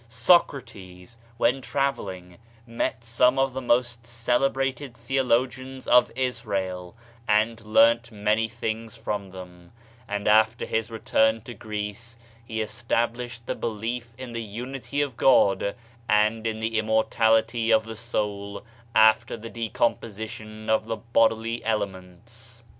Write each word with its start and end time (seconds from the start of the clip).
Socrates, 0.09 1.19
when 1.37 1.61
travelling, 1.61 2.39
met 2.65 3.03
some 3.03 3.37
of 3.37 3.53
the 3.53 3.61
most 3.61 4.07
celebrated 4.07 4.97
theologians 4.97 5.85
of 5.87 6.11
Israel 6.15 6.95
and 7.27 7.61
learnt 7.63 8.11
many 8.11 8.47
things 8.47 8.95
from 8.95 9.29
them; 9.29 9.71
and 10.07 10.27
after 10.27 10.65
his 10.65 10.89
return 10.89 11.39
to 11.41 11.53
Greece 11.53 12.17
he 12.43 12.61
established 12.61 13.45
the 13.45 13.53
belief 13.53 14.15
in 14.17 14.31
the 14.31 14.41
Unity 14.41 15.01
of 15.01 15.17
God 15.17 15.75
and 16.09 16.47
in 16.47 16.59
the 16.59 16.79
im 16.79 16.87
mortality 16.87 17.69
of 17.69 17.83
the 17.85 17.95
soul 17.95 18.65
after 18.95 19.37
the 19.37 19.51
decomposition 19.51 20.67
of 20.67 20.87
the 20.87 20.97
bodily 20.97 21.63
elements. 21.63 22.63